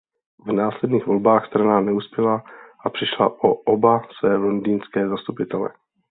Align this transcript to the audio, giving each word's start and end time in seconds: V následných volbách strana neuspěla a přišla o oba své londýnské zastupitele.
V 0.45 0.51
následných 0.51 1.05
volbách 1.07 1.45
strana 1.47 1.81
neuspěla 1.81 2.43
a 2.85 2.89
přišla 2.89 3.43
o 3.43 3.53
oba 3.53 4.01
své 4.19 4.35
londýnské 4.35 5.07
zastupitele. 5.09 5.69